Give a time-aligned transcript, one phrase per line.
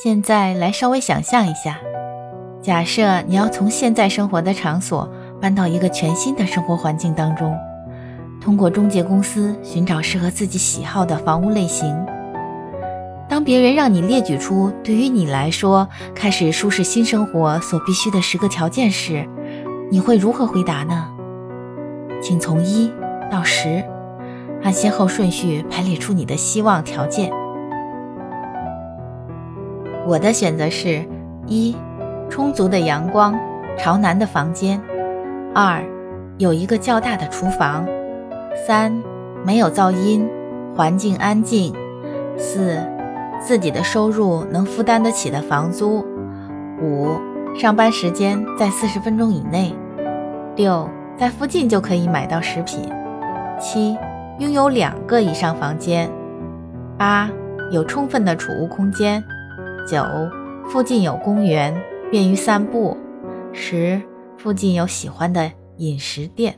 [0.00, 1.76] 现在来稍微想象一下，
[2.62, 7.52] 假设你要从现在生活的场所搬到一个全新的生活环境当中，
[8.40, 11.92] 通过中介公司寻找适合自己喜好的房屋类型。
[13.28, 19.28] 当别人让你列举出对于你来说开始舒适新生活所必须的十个条件时，
[19.90, 21.08] 你会如何回答呢？
[22.22, 22.92] 请从一
[23.32, 23.84] 到十，
[24.62, 27.32] 按先后顺序排列出你的希望条件。
[30.08, 31.04] 我的选择是：
[31.46, 31.76] 一、
[32.30, 33.38] 充足的阳光，
[33.76, 34.80] 朝南的房间；
[35.54, 35.84] 二、
[36.38, 37.84] 有一个较大的厨房；
[38.66, 39.02] 三、
[39.44, 40.26] 没有噪音，
[40.74, 41.74] 环境安静；
[42.38, 42.82] 四、
[43.38, 46.02] 自己的收入能负担得起的房租；
[46.80, 47.10] 五、
[47.54, 49.74] 上班时间在四十分钟以内；
[50.56, 50.88] 六、
[51.18, 52.88] 在附近就可以买到食品；
[53.60, 53.94] 七、
[54.38, 56.08] 拥有两个以上房间；
[56.96, 57.28] 八、
[57.70, 59.22] 有充分的储物空间。
[59.88, 60.04] 九，
[60.66, 61.74] 附近有公园，
[62.10, 62.94] 便于散步。
[63.54, 63.98] 十，
[64.36, 66.56] 附近有喜欢的饮食店。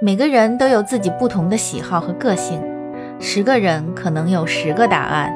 [0.00, 2.62] 每个人都有自己不同的喜好和个性，
[3.18, 5.34] 十个人可能有十个答案。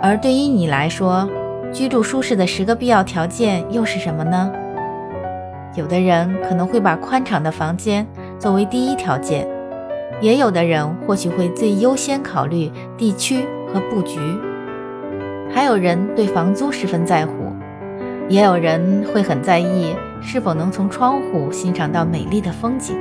[0.00, 1.28] 而对于你来说，
[1.72, 4.52] 居住舒适的十个必要条件又是什么呢？
[5.74, 8.06] 有的人可能会把宽敞的房间
[8.38, 9.44] 作为第一条件，
[10.20, 14.20] 也有的人或许会最优先考虑地区和布局。
[15.56, 17.32] 还有人对房租十分在乎，
[18.28, 22.94] 也有人会很在意是否能从窗户欣赏到美丽的风景。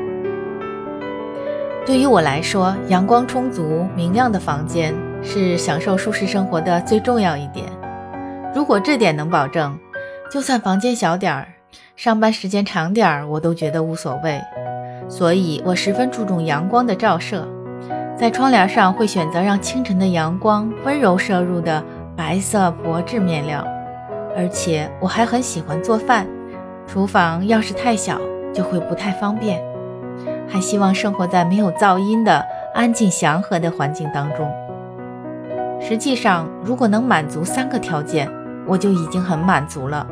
[1.86, 7.66] 对于我来说，阳光充足、明亮的房间是享受舒适生活的最重要一点。
[8.56, 9.78] 如果这点能保证，
[10.32, 11.50] 就算房间小点儿、
[11.98, 14.40] 上班时间长点儿，我都觉得无所谓。
[15.10, 17.46] 所以我十分注重阳光的照射，
[18.18, 21.84] 在窗帘上会选择让清晨的阳光温柔射入的。
[22.16, 23.66] 白色薄质面料，
[24.38, 26.26] 而且我还很喜欢做饭。
[26.88, 28.20] 厨房要是太小，
[28.54, 29.62] 就会不太方便。
[30.48, 34.50] 还希望生活在没有噪音的安静祥和的环境当中。
[35.82, 38.32] 实际上，如果能满足三个条件，
[38.66, 40.08] 我就已经很满足了。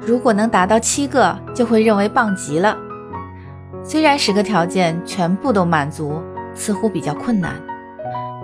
[0.00, 2.74] 如果能达到七个，就会认为棒极了。
[3.82, 6.22] 虽然十个条件全部都满足，
[6.54, 7.52] 似乎比较困难。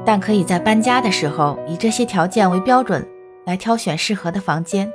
[0.04, 3.06] 但可以在搬家的时候以这些条件为标准
[3.46, 4.90] 来挑选适合的房间，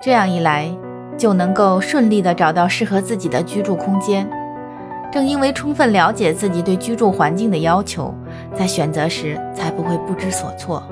[0.00, 0.68] 这样一来
[1.16, 4.28] 就能够顺利的找到适合自己的居住空间。
[5.10, 8.14] 正因为充分了解自己对居住环境的要求，
[8.54, 10.82] 在选择时才不会不知所措。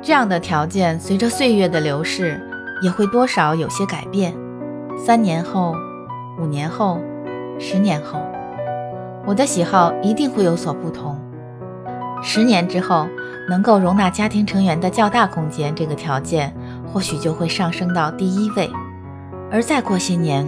[0.00, 2.40] 这样的条件随着岁月的流逝
[2.82, 4.34] 也会多少有些改变。
[4.96, 5.74] 三年后、
[6.40, 6.98] 五年后、
[7.58, 8.20] 十年后，
[9.26, 11.20] 我的喜好一定会有所不同。
[12.22, 13.08] 十年之后，
[13.48, 16.54] 能够容纳家庭成员的较大空间这个条件，
[16.86, 18.70] 或许就会上升到第一位。
[19.50, 20.46] 而再过些年，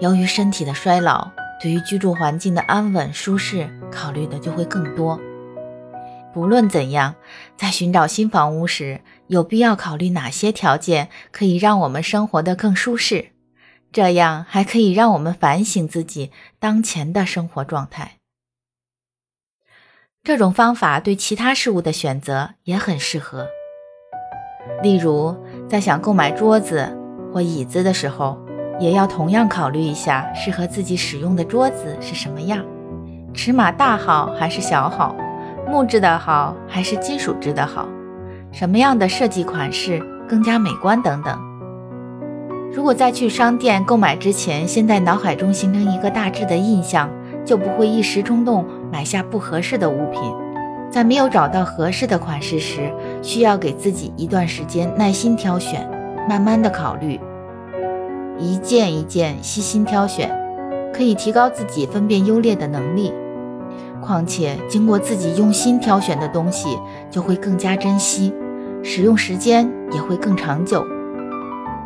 [0.00, 1.30] 由于身体的衰老，
[1.60, 5.20] 对于居住环境的安稳舒适，考虑的就会更多。
[6.32, 7.16] 不论怎样，
[7.56, 13.30] 在寻找新房屋时，有必要考虑哪些条件可以让我们生活得更舒适，
[13.92, 18.17] 这样还可以让我们反省自己当前的生活状态。
[20.28, 23.46] 这种方法对其他事物的选择也很适合。
[24.82, 25.34] 例如，
[25.66, 26.86] 在想购买桌子
[27.32, 28.38] 或椅子的时候，
[28.78, 32.62] 也要同样考虑一下适合自己使用的桌子是什么样，
[33.32, 35.16] 尺码大好还是小好，
[35.66, 37.88] 木质的好还是金属制的好，
[38.52, 41.40] 什么样的设计款式更加美观等等。
[42.70, 47.08] 如果在去商店购买之前，先在脑海中形成一个大致的印象。
[47.44, 48.62] 就不会一时冲动
[48.98, 50.20] 买下不合适的物品，
[50.90, 52.92] 在没有找到合适的款式时，
[53.22, 55.88] 需要给自己一段时间耐心挑选，
[56.28, 57.20] 慢慢的考虑，
[58.40, 60.28] 一件一件细心挑选，
[60.92, 63.12] 可以提高自己分辨优劣的能力。
[64.02, 66.76] 况且，经过自己用心挑选的东西，
[67.08, 68.34] 就会更加珍惜，
[68.82, 70.84] 使用时间也会更长久。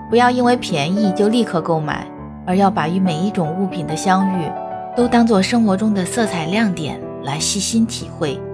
[0.09, 2.07] 不要因为便宜就立刻购买，
[2.47, 4.51] 而要把与每一种物品的相遇。
[4.95, 8.52] 都当做生活中的色彩亮点来细心体会。